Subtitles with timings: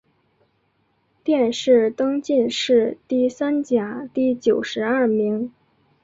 [1.23, 5.53] 殿试登进士第三甲第九十二名。